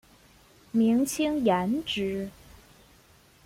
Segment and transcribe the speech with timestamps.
[0.71, 2.27] 明清延之。